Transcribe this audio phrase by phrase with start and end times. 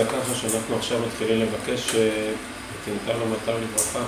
[0.00, 2.32] יצא ככה שאנחנו עכשיו מתחילים לבקש אה,
[2.82, 3.98] ותנתן לו מטר לברכה.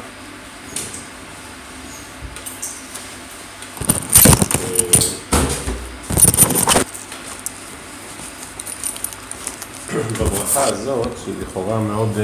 [10.21, 12.19] בברכה הזאת, שהיא לכאורה מאוד...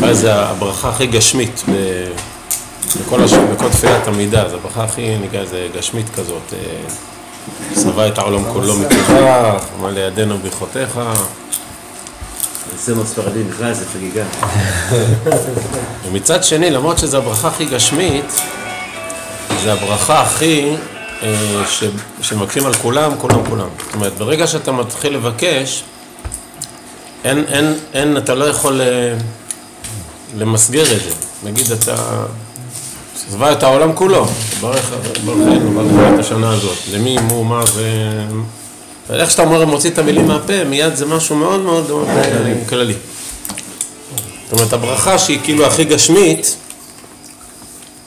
[0.00, 1.62] מה זה הברכה הכי גשמית
[3.00, 3.32] בכל, הש...
[3.32, 6.52] בכל תפילת עמידה, זו הברכה הכי, נקרא לזה, גשמית כזאת.
[6.52, 6.58] אה,
[7.74, 11.00] צבע את העולם כולו מטבח, מה לידינו ברכותיך.
[12.78, 14.24] זה מאוד ספרדי, בכלל זה חגיגה.
[16.06, 18.40] ומצד שני, למרות שזו הברכה הכי גשמית,
[19.64, 20.76] זו הברכה הכי
[21.22, 21.84] אה, ש...
[22.22, 23.68] שמבקשים על כולם, כולם, כולם.
[23.86, 25.84] זאת אומרת, ברגע שאתה מתחיל לבקש,
[27.24, 29.14] אין, אין, אין, אתה לא יכול אה,
[30.36, 31.10] למסגר את זה.
[31.44, 31.96] נגיד אתה,
[33.14, 34.26] צבע את העולם כולו,
[34.60, 34.90] ברך
[35.24, 36.78] ברכנו, ברך את השנה הזאת.
[36.92, 37.62] למי, מו, מה
[39.08, 39.12] ו...
[39.12, 42.94] ואיך שאתה אומר, מוציא את המילים מהפה, מיד זה משהו מאוד מאוד אה, כללי.
[44.44, 46.56] זאת אומרת, הברכה שהיא כאילו הכי גשמית,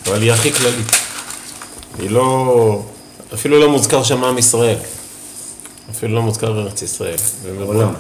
[0.08, 0.92] אבל היא הכי כללית.
[2.00, 2.82] היא לא,
[3.34, 4.76] אפילו לא מוזכר שם עם ישראל.
[5.92, 7.16] אפילו לא מוזכר ארץ ישראל.
[7.62, 7.94] עולם.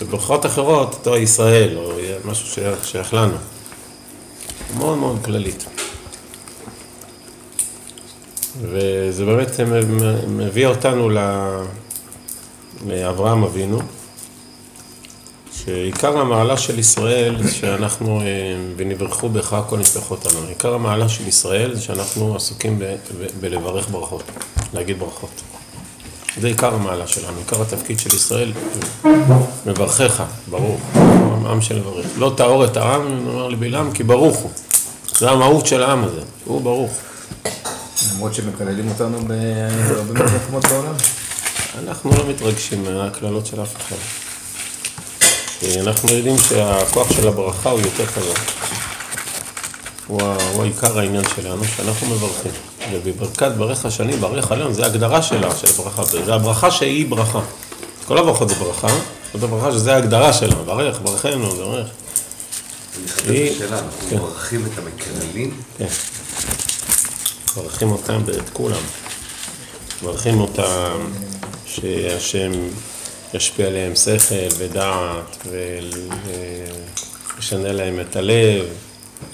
[0.00, 1.92] בברכות אחרות, אותו ישראל, או
[2.24, 3.36] משהו שייך, שייך לנו.
[4.78, 5.64] מאוד מאוד כללית.
[8.62, 9.60] וזה באמת
[10.28, 11.62] מביא אותנו ל-
[12.86, 13.78] לאברהם אבינו,
[15.52, 18.26] שעיקר המעלה של ישראל, זה שאנחנו, אה,
[18.76, 20.46] ונברכו בך כל נשלחות לנו.
[20.48, 24.22] עיקר המעלה של ישראל זה שאנחנו עסוקים ב- ב- בלברך ברכות,
[24.74, 25.30] להגיד ברכות.
[26.40, 28.52] זה עיקר המעלה שלנו, עיקר התפקיד של ישראל,
[29.66, 30.80] מברכך, ברוך,
[31.50, 32.06] עם של לברך.
[32.18, 34.50] לא טהור את העם, אומר לבלעם, כי ברוך הוא.
[35.18, 36.92] זה המהות של העם הזה, הוא ברוך.
[38.14, 40.94] למרות שמקללים אותנו בהרבה מקומות בעולם.
[41.78, 43.96] אנחנו לא מתרגשים מהקללות של אף אחד.
[45.60, 48.40] כי אנחנו יודעים שהכוח של הברכה הוא יותר חזק.
[50.06, 50.22] הוא,
[50.52, 52.52] הוא עיקר העניין שלנו, שאנחנו מברכים.
[52.92, 56.04] ובברכת ברך השני, ברך עלינו, זה ההגדרה שלה, של הברכה.
[56.04, 57.40] זה הברכה שהיא ברכה.
[58.06, 58.88] כל הברכות זה ברכה,
[59.34, 61.86] זאת הברכה שזה ההגדרה שלה, ברך, ברכנו, ברך.
[63.28, 64.16] אני היא- את השאלה, אנחנו כן.
[64.16, 65.86] מברכים את המקללים, כן.
[67.56, 68.80] מברכים אותם ואת כולם.
[70.02, 70.98] מברכים אותם
[71.80, 72.52] שהשם
[73.34, 75.46] ישפיע עליהם שכל ודעת
[77.36, 78.64] וישנה להם את הלב,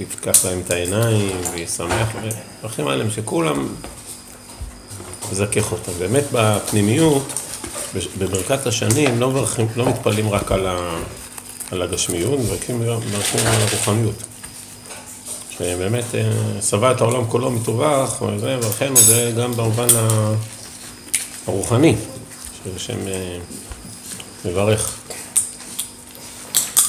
[0.00, 2.08] יפקח להם את העיניים וישמח,
[2.60, 3.68] מברכים עליהם שכולם
[5.32, 5.92] יזכך אותם.
[5.98, 7.32] באמת בפנימיות,
[8.18, 10.98] בברכת השנים לא, מברכים, לא מתפללים רק על, ה,
[11.70, 14.22] על הגשמיות, מברכים מברכים על הרוחניות.
[15.58, 16.22] שבאמת אה,
[16.62, 19.86] שבע את העולם כולו מטווח, וזה, ברכנו זה גם במובן
[21.46, 21.94] הרוחני,
[22.72, 23.38] שהשם אה,
[24.44, 24.94] מברך.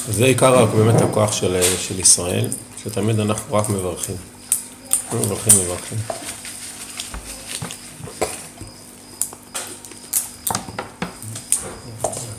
[0.10, 2.48] זה עיקר באמת הכוח של, אה, של ישראל,
[2.84, 4.16] שתמיד אנחנו רק מברכים.
[5.14, 5.98] מברכים, מברכים.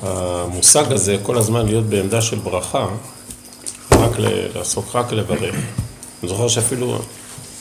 [0.02, 2.86] המושג הזה, כל הזמן להיות בעמדה של ברכה,
[3.92, 5.54] רק ל- לעסוק רק לברך.
[6.22, 6.98] אני זוכר שאפילו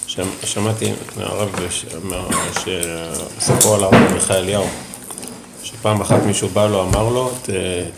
[0.08, 2.28] שמ- שמעתי מהרב ש- מה-
[3.40, 4.50] שסיפרו על הרב מיכאל
[5.80, 7.50] שפעם אחת מישהו בא לו, אמר לו, ת-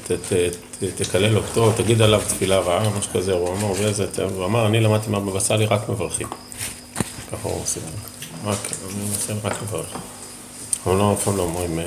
[0.07, 0.33] ת- ת-
[0.83, 4.79] ת- תקלל אותו, תגיד עליו תפילה רעה, משהו כזה, הוא אמר, ואיזה, הוא אמר, אני
[4.79, 6.27] למדתי מהבבא סאלי רק מברכים.
[7.31, 7.79] ככה הוא עושה,
[8.45, 9.85] רק, אני מנסה רק לברך.
[10.85, 11.85] אבל לא, אף פעם לא אומרים אה,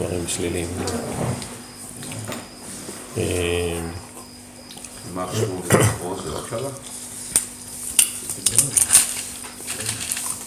[0.00, 0.68] דברים שליליים.
[3.18, 3.80] אה,
[5.14, 5.26] מה
[6.02, 6.64] בראש של?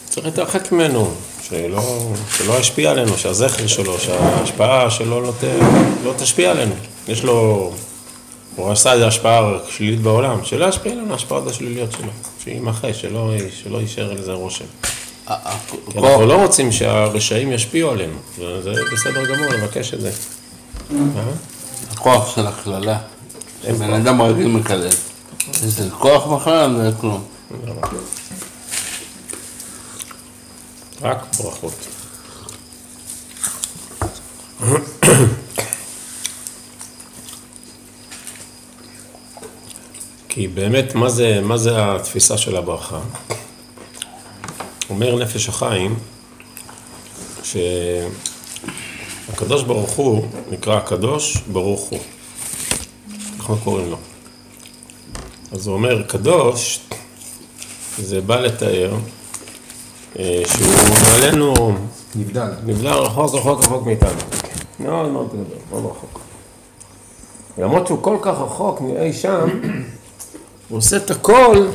[0.10, 1.14] צריך להתרחק ממנו,
[1.50, 5.44] שלא, שלא ישפיע עלינו, שהזכר שלו, שההשפעה שלו לא, ת,
[6.04, 6.74] לא תשפיע עלינו.
[7.08, 7.72] יש לו,
[8.56, 12.10] הוא עשה איזו השפעה שלילית בעולם, שלא ישפיע עלינו ההשפעות השליליות שלו,
[12.44, 13.32] שימחה, שלא,
[13.64, 14.66] שלא יישאר לזה רושם.
[15.26, 20.12] כי אנחנו לא רוצים שהרשעים ישפיעו עלינו, וזה בסדר גמור לבקש את זה.
[20.92, 20.96] אה?
[21.92, 22.98] הכוח של הקללה.
[23.80, 24.90] בן אדם רגיל מקלל.
[25.54, 27.24] זה כוח בכלל, זה כלום.
[31.02, 31.74] רק ברכות.
[40.30, 43.00] כי באמת, מה זה, מה זה התפיסה של הברכה?
[44.90, 45.96] אומר נפש החיים,
[47.44, 48.14] שהקדוש
[49.64, 52.00] ברוך הוא נקרא הקדוש ברוך הוא.
[53.38, 53.98] אנחנו קוראים לו.
[55.52, 56.80] אז הוא אומר, קדוש,
[57.98, 58.98] זה בא לתאר
[60.18, 61.54] שהוא מעלינו,
[62.16, 62.52] נבדל.
[62.66, 64.20] נבדל רחוק רחוק רחוק מאיתנו.
[64.80, 66.20] מאוד מאוד גדול, מאוד רחוק.
[67.58, 69.50] למרות שהוא כל כך רחוק מאי שם,
[70.70, 71.68] הוא עושה את הכל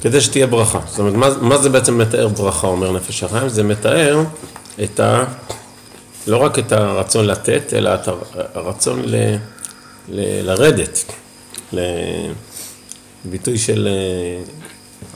[0.00, 0.80] כדי שתהיה ברכה.
[0.86, 3.48] זאת אומרת, מה, מה זה בעצם מתאר ברכה, אומר נפש החיים?
[3.48, 4.24] זה מתאר
[4.84, 5.24] את ה...
[6.26, 8.08] לא רק את הרצון לתת, אלא את
[8.54, 9.36] הרצון ל,
[10.08, 11.04] ל, לרדת.
[13.24, 14.61] לביטוי של אה,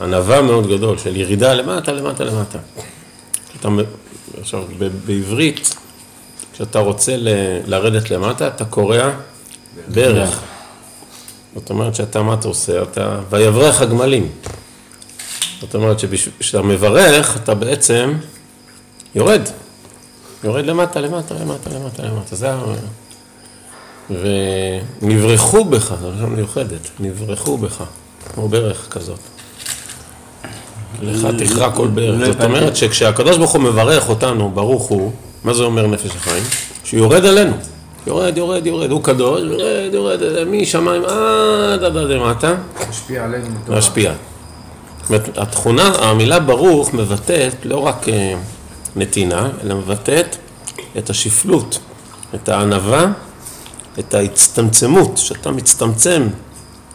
[0.01, 2.59] ענווה מאוד גדול, של ירידה למטה, למטה, למטה.
[3.59, 3.69] אתה,
[4.41, 4.63] עכשיו,
[5.05, 5.75] בעברית,
[6.53, 7.27] כשאתה רוצה ל-
[7.65, 9.09] לרדת למטה, אתה קורע
[9.87, 10.39] ברך.
[11.55, 12.81] זאת אומרת שאתה, מה אתה עושה?
[12.83, 14.29] אתה, ויברך הגמלים.
[15.61, 18.13] זאת אומרת שכשאתה מברך, אתה בעצם
[19.15, 19.41] יורד.
[20.43, 22.35] יורד למטה, למטה, למטה, למטה, למטה.
[22.35, 22.63] זה ה...
[25.01, 27.83] ונברחו בך, זו מיוחדת, נברחו בך,
[28.33, 29.19] כמו ברך כזאת.
[31.01, 32.25] לך תכרע כל ברך.
[32.25, 35.11] זאת אומרת שכשהקדוש ברוך הוא מברך אותנו, ברוך הוא,
[35.43, 36.43] מה זה אומר נפש החיים?
[36.83, 37.53] שהוא יורד עלינו.
[38.07, 42.55] יורד, יורד, יורד, הוא קדוש, יורד, יורד, משמיים עד עד עד למטה,
[42.89, 43.55] משפיע עלינו.
[45.01, 48.33] זאת אומרת, התכונה, המילה ברוך מבטאת לא רק אה,
[48.95, 50.35] נתינה, אלא מבטאת
[50.97, 51.79] את השפלות,
[52.35, 53.05] את הענווה,
[53.99, 56.27] את ההצטמצמות, שאתה מצטמצם,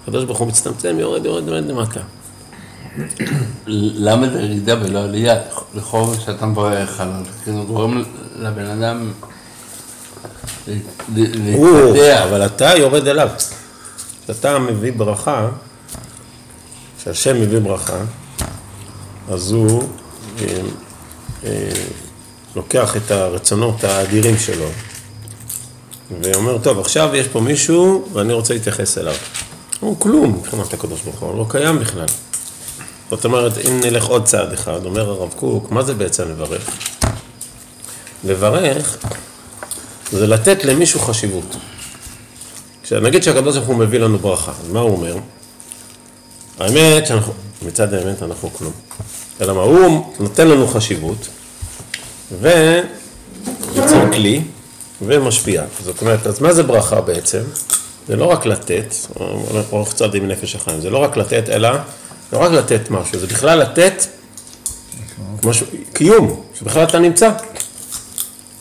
[0.03, 2.00] הקדוש ברוך הוא מצטמצם, יורד, יורד, יורד למטה.
[3.67, 5.41] למה זה ירידה ולא עלייה?
[5.75, 8.03] לכאורה כשאתה מברך עליו, כאילו גורם
[8.39, 9.12] לבן אדם
[11.15, 12.23] להתפתח.
[12.25, 13.29] אבל אתה יורד אליו.
[14.25, 15.49] כשאתה מביא ברכה,
[16.99, 17.99] כשהשם מביא ברכה,
[19.29, 19.89] אז הוא
[20.41, 20.47] אה,
[21.44, 21.71] אה,
[22.56, 24.69] לוקח את הרצונות האדירים שלו
[26.23, 29.15] ואומר, טוב, עכשיו יש פה מישהו ואני רוצה להתייחס אליו.
[29.81, 32.06] הוא כלום מבחינת הקדוש ברוך הוא, הוא לא קיים בכלל.
[33.12, 36.70] זאת אומרת, אם נלך עוד צעד אחד, אומר הרב קוק, מה זה בעצם לברך?
[38.25, 38.97] לברך
[40.12, 41.56] זה לתת למישהו חשיבות.
[43.03, 45.17] נגיד שהקדוש ברוך הוא מביא לנו ברכה, אז מה הוא אומר?
[46.59, 47.32] האמת שאנחנו,
[47.62, 48.73] מצד האמת אנחנו כלום.
[49.41, 51.29] אלא מה, הוא נותן לנו חשיבות,
[52.41, 54.43] ויוצר כלי,
[55.03, 55.62] ומשפיע.
[55.85, 57.43] זאת אומרת, אז מה זה ברכה בעצם?
[58.08, 58.94] זה לא רק לתת,
[59.73, 61.69] אורך צד עם נפש החיים, זה לא רק לתת, אלא
[62.32, 64.05] לא רק לתת משהו, זה בכלל לתת
[65.44, 67.31] משהו, קיום, שבכלל אתה נמצא.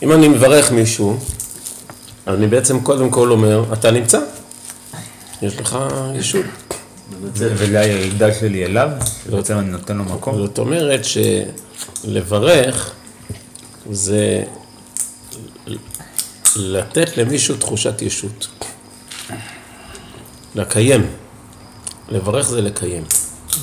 [0.03, 1.17] אם אני מברך מישהו,
[2.27, 4.19] אני בעצם קודם כל אומר, אתה נמצא,
[5.41, 5.77] יש לך
[6.15, 6.45] ישות.
[7.21, 8.89] וזה הירידה שלי אליו,
[9.23, 10.37] שבעצם אני נותן לו מקום.
[10.37, 11.01] זאת אומרת
[12.03, 12.91] שלברך
[13.91, 14.43] זה
[16.55, 18.47] לתת למישהו תחושת ישות.
[20.55, 21.07] לקיים.
[22.09, 23.03] לברך זה לקיים.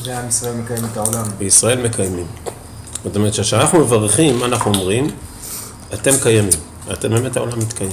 [0.08, 1.24] זה עם ישראל מקיים את העולם.
[1.38, 2.26] בישראל מקיימים.
[3.04, 5.10] זאת אומרת שכשאנחנו מברכים, אנחנו אומרים?
[5.94, 6.58] אתם קיימים.
[6.92, 7.90] אתם באמת העולם מתקיים.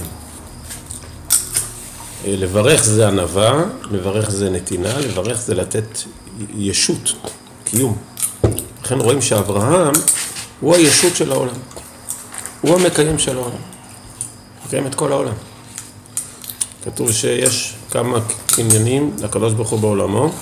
[2.26, 5.98] אה, לברך זה ענווה, לברך זה נתינה, לברך זה לתת
[6.54, 7.12] ישות,
[7.64, 7.96] קיום.
[8.84, 9.92] לכן רואים שאברהם
[10.60, 11.58] הוא הישות של העולם.
[12.60, 13.60] הוא המקיים של העולם.
[14.66, 15.34] מקיים את כל העולם.
[16.84, 20.32] כתוב שיש כמה קניינים לקדוש ברוך הוא בעולמו.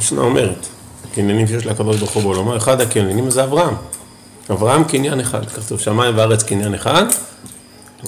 [0.00, 0.66] משנה אומרת,
[1.14, 3.74] קניינים שיש לקדוש ברוך הוא בעולמו, אחד הקניינים זה אברהם.
[4.50, 7.04] אברהם קניין אחד, כתוב שמיים וארץ קניין אחד,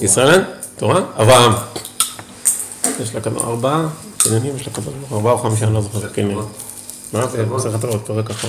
[0.01, 0.43] ישראל,
[0.77, 1.51] תורה, אברהם.
[2.99, 6.37] יש לקדוש, ארבעה קניינים יש לקדוש ברוך הוא, ארבעה או חמישה, אני לא זוכר קניינים.
[7.13, 7.45] מה זה?
[7.45, 8.47] מסכת רבות, פרק אחר.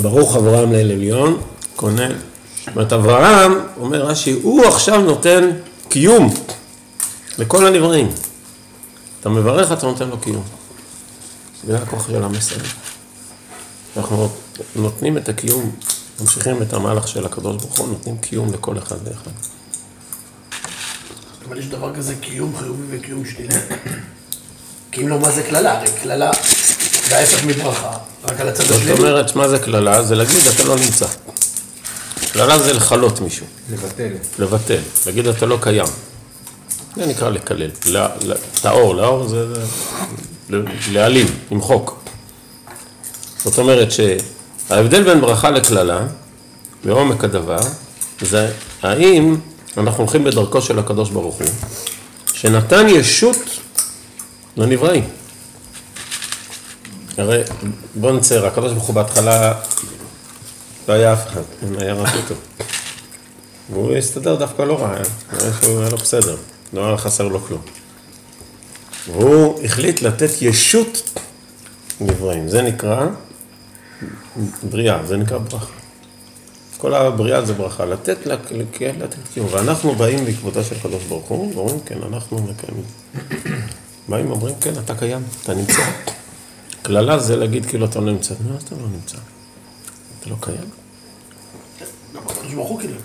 [0.00, 1.40] ברוך אברהם לאל עליון,
[1.76, 2.12] כונן.
[2.12, 5.50] זאת אומרת, אברהם, אומר רש"י, הוא עכשיו נותן
[5.88, 6.34] קיום
[7.38, 8.08] לכל הנבראים.
[9.20, 10.44] אתה מברך, אתה נותן לו קיום.
[11.66, 12.66] זה הכוח של עם ישראל.
[13.96, 14.30] אנחנו
[14.76, 15.76] נותנים את הקיום,
[16.20, 19.30] ממשיכים את המהלך של הקדוש ברוך הוא, נותנים קיום לכל אחד ואחד.
[21.48, 23.54] אבל יש דבר כזה קיום חיובי וקיום שלילי.
[24.92, 25.78] כי אם לא, מה זה קללה?
[25.78, 26.30] הרי קללה
[27.08, 27.90] זה ההפך מברכה,
[28.24, 28.98] רק על הצד זאת השלילי.
[28.98, 30.02] אומרת, מה זה קללה?
[30.02, 31.06] זה להגיד, אתה לא נמצא.
[32.32, 34.12] קללה זה לכלות מישהו, לבטל.
[34.38, 35.86] לבטל, להגיד, אתה לא קיים.
[36.96, 37.70] זה נקרא לקלל.
[37.86, 39.46] ל- ל- טהור, לאור זה
[40.92, 42.04] להעלים, למחוק.
[43.44, 46.06] זאת אומרת שההבדל בין ברכה לקללה,
[46.84, 47.58] בעומק הדבר,
[48.20, 49.36] זה האם
[49.76, 51.46] אנחנו הולכים בדרכו של הקדוש ברוך הוא,
[52.32, 53.36] שנתן ישות
[54.56, 55.08] לנבראים.
[57.18, 57.42] הרי
[57.94, 59.54] בוא נצייר, הקדוש ברוך הוא בהתחלה
[60.88, 61.40] לא היה אף אחד,
[61.78, 62.34] היה רק אותו.
[63.72, 64.94] והוא הסתדר דווקא לא רע,
[65.62, 66.36] שהוא היה לו בסדר,
[66.72, 67.60] לא היה חסר לו כלום.
[69.12, 71.18] והוא החליט לתת ישות
[72.00, 73.06] לנבראים, זה נקרא
[74.62, 75.66] בריאה, זה נקרא ברכה.
[76.78, 78.36] כל הבריאה זה ברכה, לתת, לה-
[78.72, 79.46] כן, לתת קיום.
[79.50, 82.84] ואנחנו באים בעקבותו של הקדוש ברוך הוא, ואומרים, כן, אנחנו מקיימים.
[84.08, 85.82] באים ואומרים, כן, אתה קיים, אתה נמצא.
[86.82, 88.34] קללה זה להגיד כאילו אתה לא נמצא.
[88.50, 89.16] מה אתה לא נמצא?
[90.20, 90.70] אתה לא קיים?
[92.14, 92.96] גם הקדוש ברוך הוא כאילו.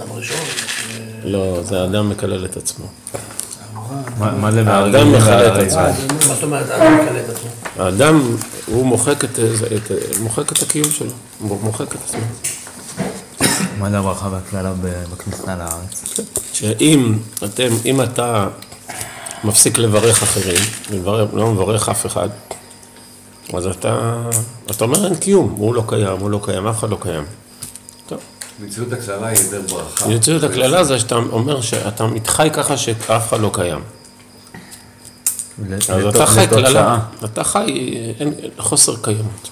[0.00, 0.36] הראשון.
[0.36, 2.86] אה, לא, זה האדם מקלל את עצמו.
[4.18, 5.66] מה זה האדם מכלה את?
[5.66, 5.80] עצמו.
[6.28, 7.50] מה זאת אומרת, האדם מקלל את עצמו.
[7.78, 9.38] האדם, הוא מוחק את,
[9.76, 12.20] את, מוחק את הקיום שלו, הוא מוחק את עצמו.
[13.78, 14.72] מה זה הברכה והקללה
[15.12, 16.20] בכניסה לארץ?
[16.52, 18.48] שאם אתם, אם אתה
[19.44, 20.60] מפסיק לברך אחרים,
[21.32, 22.28] לא מברך אף אחד,
[23.54, 24.22] אז אתה,
[24.70, 27.24] אתה אומר אין קיום, הוא לא קיים, הוא לא קיים, אף אחד לא קיים.
[28.62, 30.10] מציאות הקללה היא יותר ברכה.
[30.12, 33.80] יוצאת הקללה זה שאתה אומר שאתה מתחי ככה שאף אחד לא קיים.
[35.88, 36.46] אז אתה חי.
[36.50, 39.48] קללה, אתה חי, אין, חוסר קיימות.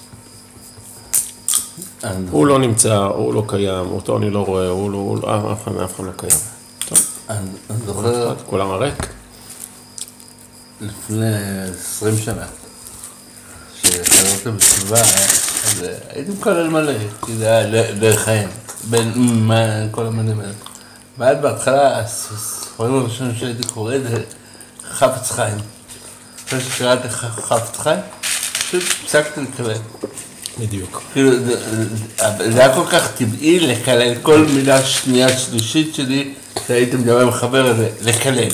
[2.03, 5.63] אז- הוא לא נמצא, הוא לא קיים, אותו אני לא רואה, הוא לא, לא, אף
[5.93, 6.39] אחד לא קיים.
[6.89, 7.37] טוב, אז
[7.69, 9.07] אני זוכר כולם הריק.
[10.81, 11.25] לפני
[11.79, 12.45] 20 שנה,
[13.83, 16.93] שחזרתי בסביבה, אז הייתי מקלל מלא,
[17.25, 18.49] כי זה היה ל- לחיים,
[18.89, 20.51] בין מה- כל המילים האלה.
[21.17, 24.21] ואז בהתחלה, הספרים הראשונים שהייתי קורא זה
[24.91, 25.57] חפץ חיים.
[26.47, 27.99] אחרי שקראתי חפץ חיים,
[28.67, 29.73] פשוט הפסקתי לקלל.
[30.59, 31.01] בדיוק.
[31.13, 31.55] כאילו, זה,
[32.63, 36.33] היה כל כך טבעי לקלל כל מילה שנייה שלישית שלי,
[36.67, 38.49] שהייתי מדבר עם חבר הזה, לקלל.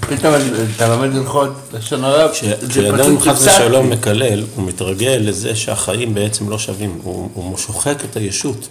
[0.00, 0.34] פתאום
[0.76, 3.62] אתה לומד הלכות לשון הרע, זה כשאדם פשוט חס הפסקתי.
[3.64, 8.68] ושלום מקלל, הוא מתרגל לזה שהחיים בעצם לא שווים, הוא, הוא שוחק את הישות,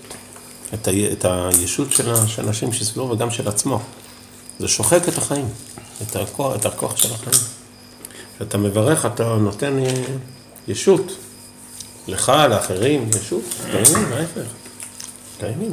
[0.75, 3.79] את, ה, את הישות של האנשים שסביבו וגם של עצמו.
[4.59, 5.47] זה שוחק את החיים,
[6.01, 7.43] את הכוח, את הכוח של החיים.
[8.35, 10.03] כשאתה מברך, אתה נותן אה,
[10.67, 11.11] ישות.
[12.07, 14.41] לך, לאחרים, ישות, קיימים, ההפך.
[15.39, 15.71] קיימים.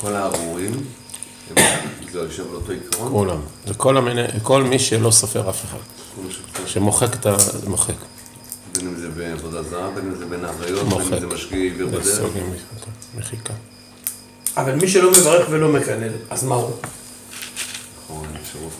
[0.00, 0.84] כל הארורים,
[2.12, 3.12] זה יושב על אותו עיקרון?
[3.12, 3.40] כולם.
[3.66, 5.78] זה כל, המיני, כל מי שלא סופר אף אחד,
[6.66, 7.36] שמוחק את ה...
[7.66, 7.94] מוחק.
[8.76, 11.00] בין אם זה בעבודה זרה, בין אם זה בין האריות, בין.
[11.14, 12.20] אם זה משקיע עיוור בדרך.
[13.18, 13.52] מחיקה.
[14.56, 16.70] אבל מי שלא מברך ולא מקלל, אז מה הוא?
[18.08, 18.26] נכון.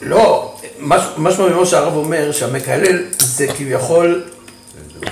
[0.02, 4.22] לא, מש- משמע ממה שהרב אומר, שהמקלל זה כביכול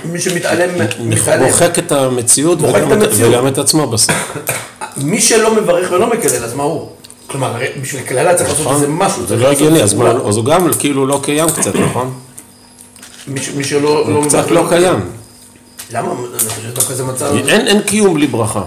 [0.05, 0.69] מי שמתעלם,
[0.99, 1.43] מתעלם.
[1.45, 4.15] מוחק את המציאות וגם את עצמו בסוף.
[4.97, 6.89] מי שלא מברך ולא מקלל, אז מה הוא?
[7.27, 9.25] כלומר, בשביל קללה צריך לעשות איזה משהו.
[9.27, 10.13] זה לא הגיוני, אז פעולה.
[10.13, 12.13] מה- אז הוא גם כאילו לא קיים קצת, נכון?
[13.27, 14.99] מי שלא לא הוא קצת לא קיים.
[15.91, 16.11] למה?
[16.11, 17.35] אני חושב שדווקא זה מצב...
[17.47, 18.63] אין אין קיום בלי ברכה.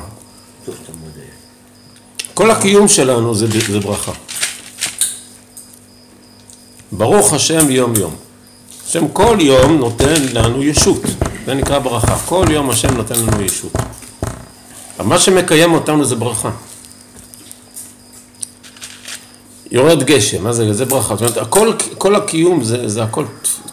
[2.34, 4.12] כל הקיום שלנו זה זה ברכה.
[6.92, 8.14] ברוך השם יום יום.
[8.86, 11.02] השם כל יום נותן לנו ישות,
[11.46, 12.18] זה נקרא ברכה.
[12.26, 13.72] כל יום השם נותן לנו ישות.
[14.98, 16.50] אבל מה שמקיים אותנו זה ברכה.
[19.70, 20.72] יורד גשם, מה זה?
[20.72, 21.16] זה ברכה.
[21.16, 23.24] זאת אומרת, הכל, כל הקיום זה, זה הכל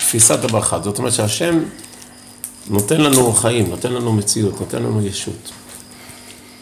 [0.08, 0.80] תפיסת הברכה.
[0.80, 1.60] זאת אומרת שהשם
[2.68, 5.52] נותן לנו חיים, נותן לנו מציאות, נותן לנו ישות.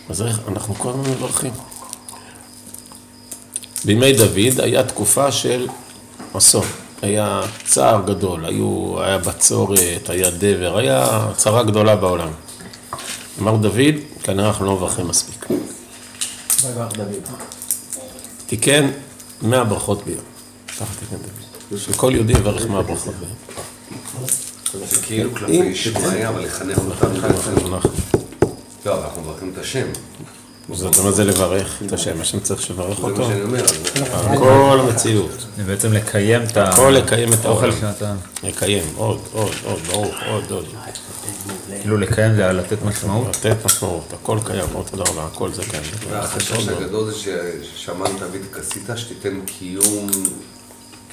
[0.10, 1.54] אז איך, אנחנו כל הזמן מברכים.
[3.86, 5.68] בימי דוד היה תקופה של
[6.38, 6.66] אסון,
[7.02, 12.32] היה צער גדול, היו, היה בצורת, היה דבר, היה צרה גדולה בעולם.
[13.40, 15.46] אמר דוד, כנראה אנחנו לא מברכים מספיק.
[18.46, 18.90] תיקן
[19.42, 20.24] 100 ברכות ביום.
[20.68, 21.45] ככה תיקן דוד.
[21.78, 23.36] שכל יהודי יברך 100 ברכות ביום.
[24.90, 27.76] זה כאילו כלפי שמאיה, אבל לחנך אותנו.
[27.76, 27.92] אנחנו-
[28.86, 29.88] לא, אנחנו מברכים את השם.
[30.74, 33.26] זאת אומרת זה לברך את השם, השם צריך לברך זה מה אותו.
[33.26, 33.66] שאני אומר.
[34.38, 35.46] כל המציאות.
[35.66, 37.70] בעצם לקיים את ה- הכל לקיים את האוכל.
[38.44, 40.66] לקיים, עוד, עוד, עוד, ברוך, עוד, עוד.
[41.82, 43.28] כאילו לקיים זה לתת משמעות.
[43.36, 45.84] לתת משמעות, הכל קיים, עוד תודה רבה, הכל זה קיים.
[46.10, 47.28] והחשש הגדול זה ש-
[47.76, 50.08] ששמענו דוד כסית, שתיתן קיום,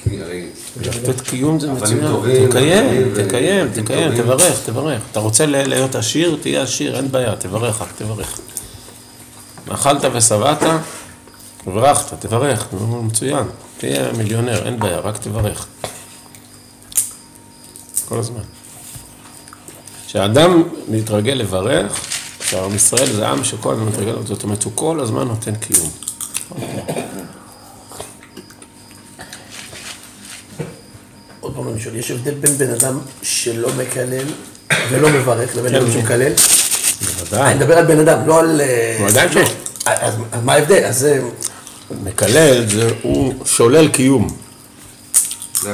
[0.04, 0.46] כי הרי
[0.82, 2.06] לתת קיום זה מצוין,
[2.48, 4.16] תקיים, תקיים, תקיים.
[4.16, 5.00] תברך, תברך.
[5.10, 8.40] אתה רוצה ל- להיות עשיר, תהיה עשיר, אין בעיה, תברך, רק תברך.
[9.68, 10.62] אכלת ושבעת,
[11.66, 12.66] וברכת, תברך,
[13.02, 13.44] מצוין.
[13.78, 15.66] תהיה מיליונר, אין בעיה, רק תברך.
[18.08, 18.42] כל הזמן.
[20.06, 22.00] כשאדם מתרגל לברך,
[22.44, 25.90] שעם ישראל זה עם שכל הזמן מתרגל, זאת אומרת, הוא כל הזמן נותן קיום.
[31.56, 34.24] עוד פעם אני שואל, יש הבדל בין בן אדם שלא מקלל
[34.90, 36.22] ולא מברך לבין אדם שמקלל?
[36.22, 36.34] אני
[37.30, 37.54] בוודאי.
[37.54, 38.60] מדבר על בן אדם, לא על...
[38.60, 39.32] אה, ודאי לא.
[39.32, 39.48] שיש.
[39.86, 40.84] אז אז מה ההבדל?
[40.84, 41.20] אז זה...
[42.04, 44.28] מקלל זה, הוא שולל קיום.
[45.62, 45.72] זה.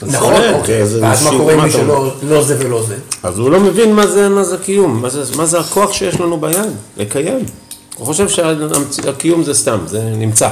[0.00, 0.86] זה- נכון, אוקיי.
[0.86, 2.94] זה- זה מה קורה עם מי שלא לא זה ולא זה?
[3.22, 6.20] אז הוא לא מבין מה זה, מה זה קיום, מה זה, מה זה הכוח שיש
[6.20, 6.56] לנו ביד,
[6.96, 7.44] לקיים.
[7.96, 8.28] הוא חושב
[8.92, 10.48] שהקיום זה סתם, זה נמצא.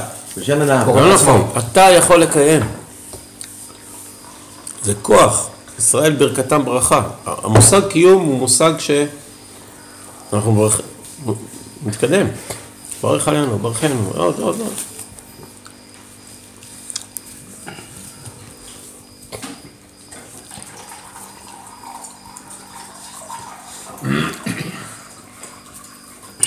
[0.47, 0.89] האב.
[0.97, 2.61] לא נכון, אתה יכול לקיים.
[4.85, 5.49] זה כוח.
[5.79, 7.01] ישראל ברכתם ברכה.
[7.25, 10.81] המושג קיום הוא מושג שאנחנו מברך...
[11.85, 12.27] מתקדם.
[13.01, 14.73] ברך עלינו, ברכנו, עוד, עוד, עוד.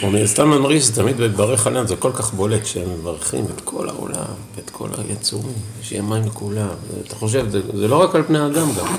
[0.08, 4.24] אני סתם מרגיש שתמיד בברך עליהם זה כל כך בולט שהם מברכים את כל העולם
[4.56, 6.68] ואת כל היצורים, שיהיה מים לכולם.
[7.06, 8.96] אתה חושב, זה, זה לא רק על פני האדם גם,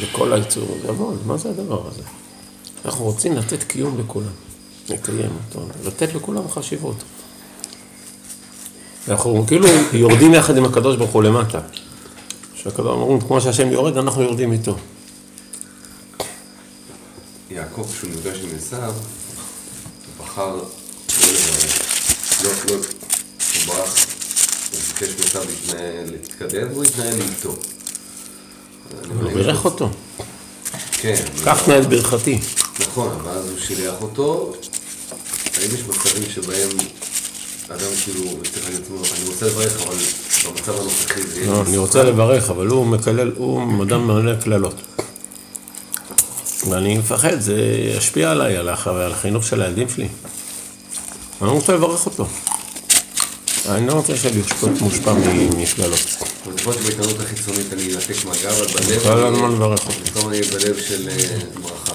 [0.00, 2.02] זה כל היצורים, זה המון, מה זה הדבר הזה?
[2.84, 4.32] אנחנו רוצים לתת קיום לכולם,
[4.88, 6.96] לקיים אותו, לתת לכולם חשיבות.
[9.08, 11.60] אנחנו כאילו יורדים יחד עם הקדוש ברוך הוא למטה.
[12.54, 14.76] שהקדוש ברוך הוא, כמו שהשם יורד, אנחנו יורדים איתו.
[17.50, 18.94] יעקב, כשהוא נפגש עם עשיו,
[20.36, 20.62] בחר לא
[21.18, 21.80] לברך.
[22.44, 24.06] לא, לא, הוא ברח,
[24.72, 27.56] הוא ביקש להתנהל- להתקדם, והוא התנהל איתו.
[29.20, 29.88] הוא בירך אותו.
[30.92, 31.24] כן.
[31.68, 32.38] נא את ברכתי.
[32.80, 34.52] נכון, אבל אז הוא שילח אותו.
[35.54, 36.68] האם יש מצבים שבהם
[37.68, 38.20] אדם כאילו,
[38.52, 39.96] צריך להגיד לעצמו, אני רוצה לברך, אבל
[40.46, 41.50] במצב הנוכחי זה יהיה...
[41.52, 44.74] לא, אני רוצה לברך, אבל הוא מקלל, הוא אדם מלא קללות.
[46.70, 47.60] ואני מפחד, זה
[47.96, 50.08] ישפיע עליי, על הח- על החינוך של הילדים שלי.
[51.42, 52.26] אני רוצה לברך אותו.
[53.68, 56.00] אני לא רוצה שאני אשפוט מושפע מ- מקללות.
[56.46, 59.02] אבל יכול להיות שבהתנהלות החיצונית אני אנתק מגע, אבל בלב...
[59.02, 59.92] כל הזמן לברך אותו.
[60.04, 61.92] פתאום אני בלב של אה, ברכה.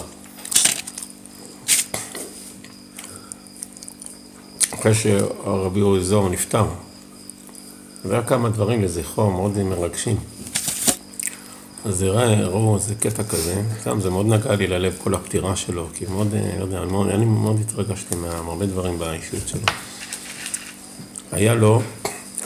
[4.73, 6.65] אחרי שהרבי אורי זוהר נפטר,
[8.05, 10.17] והיה כמה דברים לזכרו מאוד מרגשים.
[11.85, 16.05] אז הראו איזה קטע כזה, גם זה מאוד נגע לי ללב כל הפטירה שלו, כי
[16.09, 19.61] מאוד, אה, לא יודע, מאוד, אני מאוד התרגשתי מהרבה דברים באישיות שלו.
[21.31, 21.81] היה לו,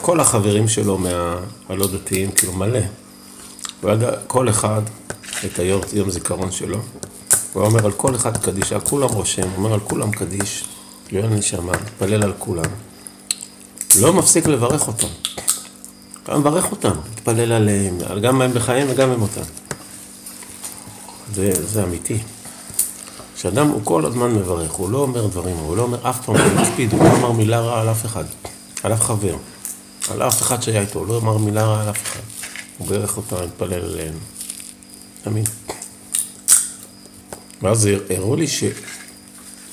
[0.00, 2.78] כל החברים שלו מהלא דתיים, כאילו מלא,
[3.80, 4.82] הוא ידע כל אחד
[5.44, 6.78] את היום, יום זיכרון שלו,
[7.52, 10.64] הוא היה אומר על כל אחד קדיש, על כולם רושם, אומר על כולם קדיש,
[11.12, 12.70] לעילוי נשמה, מתפלל על כולם.
[14.00, 15.06] לא מפסיק לברך אותם.
[16.26, 19.42] אתה מברך אותם, מתפלל עליהם, גם הם בחיים וגם במותם.
[21.34, 22.18] זה, זה אמיתי.
[23.36, 26.60] שאדם הוא כל הזמן מברך, הוא לא אומר דברים, הוא לא אומר אף פעם, הוא
[26.62, 28.24] מקפיד, הוא לא אמר מילה רעה על אף אחד,
[28.82, 29.36] על אף חבר,
[30.10, 32.20] על אף אחד שהיה איתו, הוא לא אמר מילה רעה על אף אחד.
[32.78, 34.14] הוא בירך אותם, התפלל עליהם.
[35.24, 35.48] תמיד.
[37.62, 38.64] ואז הראו לי ש...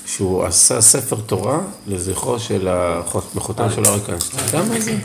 [0.05, 4.43] שהוא עשה ספר תורה לזכרו של החותם של אריק איינשטיין.
[4.47, 4.97] אתה יודע מה זה?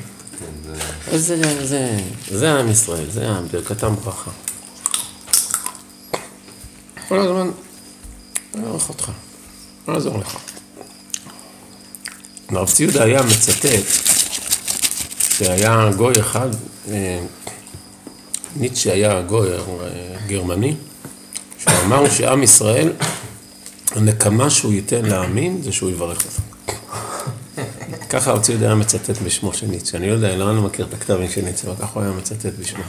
[1.11, 1.99] איזה, זה,
[2.31, 4.31] זה עם ישראל, זה עם, ברכתם ברכה.
[7.09, 7.51] כל הזמן,
[8.55, 9.11] אני אערך אותך,
[9.89, 10.37] לא אעזור לך.
[12.49, 13.69] הרב ציודה היה מצטט
[15.21, 16.49] שהיה גוי אחד,
[16.91, 17.21] אה,
[18.57, 19.59] ניטשה היה גוי אה,
[20.27, 20.75] גרמני,
[21.59, 22.93] שהוא אמר שעם ישראל,
[23.91, 26.48] הנקמה שהוא ייתן לעמים זה שהוא יברך אותם.
[28.11, 29.99] ככה ציודה היה מצטט בשמו של ניטשה.
[29.99, 32.47] אני לא יודע, לא אני מכיר את הכתבים של ניטשה, אבל ככה הוא היה מצטט
[32.61, 32.83] בשמו.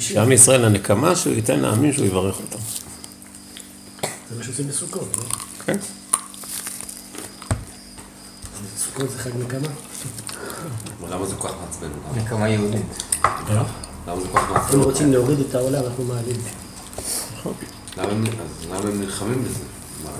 [0.00, 2.58] שעם ישראל, הנקמה שהוא ייתן לעמים שהוא יברך אותם.
[4.30, 5.22] זה מה שעושים בסוכות, לא?
[5.66, 5.76] כן?
[8.78, 9.68] סוכות זה חג נקמה.
[11.10, 11.88] למה זה כל כך מעצבן?
[12.14, 12.82] נקמה יהודית.
[14.06, 14.78] למה זה כל כך מעצבן?
[14.78, 16.36] אם רוצים להוריד את העולם, אנחנו מעלים.
[17.96, 19.58] למה הם- אז למה הם נלחמים בזה?
[20.04, 20.10] מה-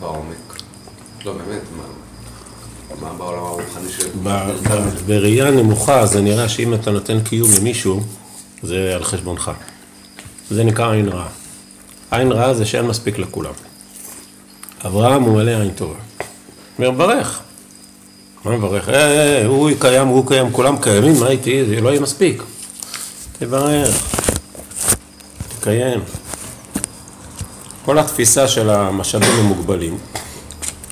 [0.00, 0.62] בעומק.
[1.24, 1.82] לא, באמת, מה...
[3.00, 3.98] מה בעולם הרוחני ש...
[4.22, 4.28] ב-
[4.68, 8.00] ב- בראייה נמוכה זה נראה שאם אתה נותן קיום למישהו,
[8.62, 9.50] זה על חשבונך.
[10.50, 11.28] זה נקרא עין רעה.
[12.10, 13.52] עין רעה זה שאין מספיק לכולם.
[14.86, 15.94] אברהם הוא מלא עין טובה.
[16.78, 17.40] אומר, ברך.
[18.44, 18.88] מה מברך?
[18.88, 21.64] אה, אה, הוא קיים, הוא קיים, כולם קיימים, מה איתי?
[21.64, 22.42] זה לא יהיה מספיק.
[23.38, 23.88] תברך,
[25.60, 26.00] תקיים.
[27.84, 29.98] כל התפיסה של המשאבים המוגבלים,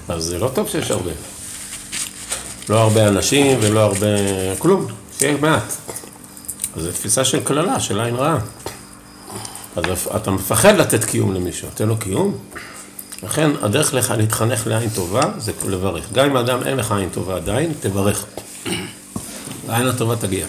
[0.08, 1.10] אז זה לא טוב שיש הרבה.
[2.68, 4.06] לא הרבה אנשים ולא הרבה...
[4.58, 4.86] כלום,
[5.18, 5.72] שיהיה מעט.
[6.76, 8.38] אז זו תפיסה של קללה, של עין רעה.
[9.76, 9.84] אז
[10.16, 12.34] אתה מפחד לתת קיום למישהו, תן לו קיום.
[13.22, 16.12] לכן הדרך לך להתחנך לעין טובה זה לברך.
[16.12, 18.24] גם אם אדם אין לך עין טובה עדיין, תברך.
[19.68, 20.46] העין הטובה תגיע.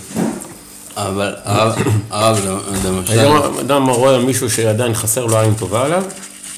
[0.96, 2.46] אבל הרב,
[2.86, 6.04] למשל, היום אדם רואה מישהו שעדיין חסר לו עין טובה עליו,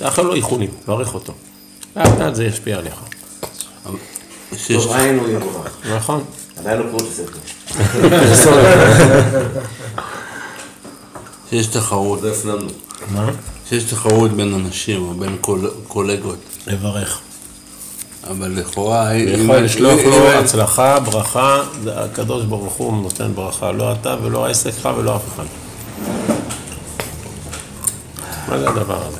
[0.01, 1.33] תאחל לו איחולים, תברך אותו.
[1.95, 2.93] לאט לאט זה ישפיע עליך.
[4.57, 5.71] שיש עין הוא יבורך.
[5.95, 6.23] נכון.
[6.57, 7.37] עדיין לא את הספר.
[11.49, 12.69] שיש תחרות, זה הפנמנו.
[13.69, 16.37] שיש תחרות בין אנשים או בין קול- קולגות.
[16.67, 17.19] לברך.
[18.29, 21.61] אבל לכאורה, יכול לשלוח לו הצלחה, ברכה,
[21.95, 25.43] הקדוש ברוך הוא נותן ברכה, לא אתה ולא העסק שלך ולא אף אחד.
[28.49, 29.17] מה זה הדבר הזה?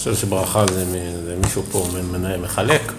[0.00, 2.92] חושב שברכה זה, מ- זה מישהו פה מנהל, מחלק?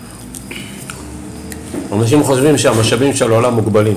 [1.94, 3.96] אנשים חושבים שהמשאבים של העולם מוגבלים.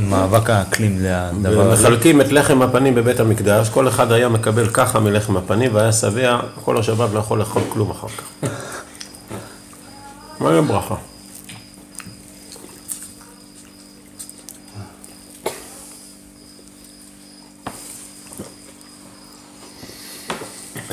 [0.00, 1.82] מאבק האקלים לדבר הזה.
[1.88, 6.40] ומחלקים את לחם הפנים בבית המקדש, כל אחד היה מקבל ככה מלחם הפנים והיה שבע,
[6.64, 8.48] כל השבת לא יכול לאכול כלום אחר כך.
[10.40, 10.94] מה ברכה?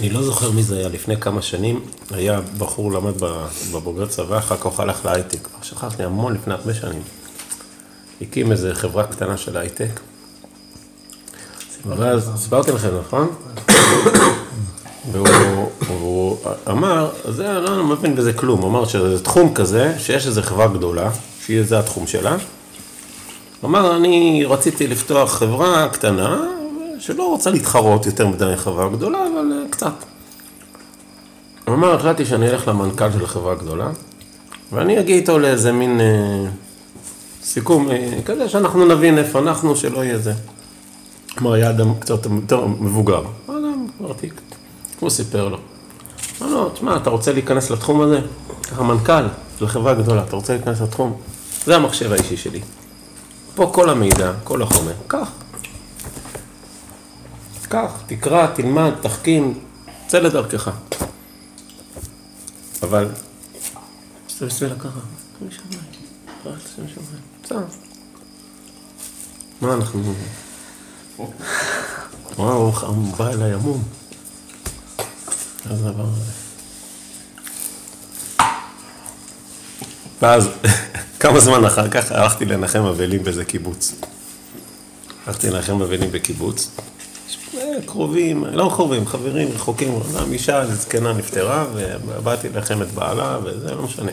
[0.02, 1.80] אני לא זוכר מי זה היה, לפני כמה שנים
[2.12, 3.14] היה בחור למד
[3.72, 7.02] בבוגרי צבא, אחר כך הלך להייטק, כבר שכחתי המון לפני הרבה שנים.
[8.22, 10.00] הקים איזה חברה קטנה של הייטק.
[11.86, 13.30] ואז סיפרתי לכם, נכון?
[15.12, 16.38] והוא הוא
[16.70, 20.68] אמר, זה, אני לא מבין בזה כלום, הוא אמר שזה תחום כזה, שיש איזו חברה
[20.68, 21.10] גדולה,
[21.46, 22.32] שזה התחום שלה.
[23.62, 26.44] הוא אמר, אני רציתי לפתוח חברה קטנה,
[27.00, 30.06] שלא רוצה להתחרות יותר מדי חברה גדולה, אבל קצת.
[31.68, 33.90] הוא אמר, החלטתי שאני אלך למנכ"ל של החברה הגדולה,
[34.72, 36.50] ואני אגיע איתו לאיזה מין אה,
[37.44, 40.34] סיכום אה, כזה, שאנחנו נבין איפה אנחנו, שלא יהיה זה.
[41.38, 44.42] כלומר, היה אדם קצת יותר מבוגר, אדם ותיק,
[45.00, 45.58] הוא סיפר לו.
[46.42, 48.20] אמר לו, תשמע, אתה רוצה להיכנס לתחום הזה?
[48.64, 49.24] ככה מנכ"ל
[49.60, 51.22] של חברה גדולה, אתה רוצה להיכנס לתחום?
[51.66, 52.60] זה המחשב האישי שלי.
[53.56, 55.32] פה כל המידע, כל החומר, קח.
[57.70, 59.54] קח, תקרא, תלמד, תחכים,
[60.12, 60.70] צא לדרכך.
[62.84, 63.10] אבל.
[69.62, 70.14] מה אנחנו...
[72.38, 73.84] וואו, הוא בא אליי עמום.
[75.66, 76.32] הדבר הזה?
[80.22, 80.50] ואז,
[81.22, 83.96] כמה זמן אחר כך הלכתי לנחם אבלים באיזה קיבוץ.
[85.28, 86.72] הלכתי לנחם אבלים בקיבוץ.
[87.92, 91.66] קרובים, לא קרובים, חברים רחוקים, גם אישה זקנה נפטרה,
[92.06, 94.12] ובאתי לנחם את בעלה, וזה לא משנה.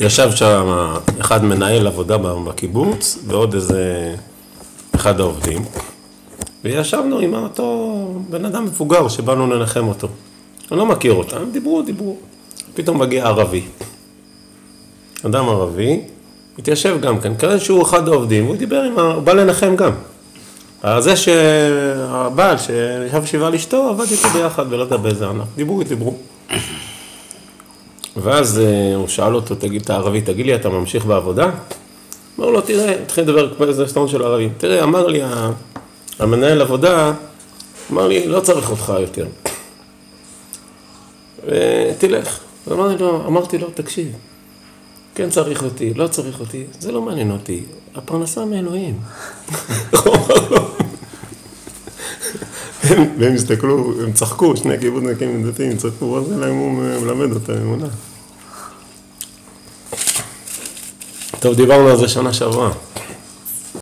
[0.00, 4.14] ישב שם אחד מנהל עבודה בקיבוץ, ועוד איזה
[4.94, 5.64] אחד העובדים,
[6.64, 10.08] וישבנו עם אותו בן אדם מבוגר שבאנו לנחם אותו.
[10.70, 12.16] אני לא מכיר אותם, דיברו, דיברו.
[12.74, 13.62] פתאום מגיע ערבי.
[15.26, 16.00] אדם ערבי,
[16.58, 19.02] התיישב גם כן, כנראה שהוא אחד העובדים, הוא דיבר עם ה...
[19.02, 19.92] הוא בא לנחם גם.
[20.82, 25.46] אז זה שהבעל שישב שבעה על אשתו, עבד איתי ביחד, ולא יודע באיזה ענף.
[25.56, 26.14] דיברו, דיברו.
[28.16, 31.50] ואז אה, הוא שאל אותו, תגיד, את הערבי, תגיד לי, אתה ממשיך בעבודה?
[32.38, 34.52] אמר לו, תראה, התחיל לדבר כמו איזה סטון של ערבים.
[34.58, 35.20] תראה, אמר לי
[36.18, 37.12] המנהל עבודה,
[37.92, 39.26] אמר לי, לא צריך אותך יותר.
[41.46, 42.40] ותלך.
[43.00, 44.12] לו, אמרתי לו, תקשיב,
[45.16, 47.62] כן צריך אותי, לא צריך אותי, זה לא מעניין אותי,
[47.94, 48.98] הפרנסה מאלוהים.
[52.82, 57.86] הם- והם הסתכלו, הם צחקו, שני קיבוצניקים דתיים, צחקו, ואז להם הוא מלמד אותם אמונה.
[61.40, 62.70] טוב, דיברנו על זה שנה שעברה.